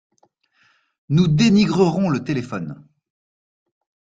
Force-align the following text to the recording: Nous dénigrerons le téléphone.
Nous 1.09 1.27
dénigrerons 1.27 2.09
le 2.09 2.23
téléphone. 2.23 2.83